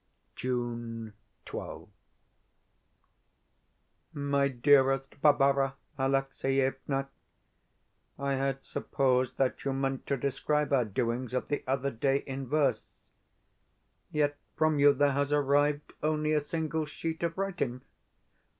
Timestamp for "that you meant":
9.37-10.07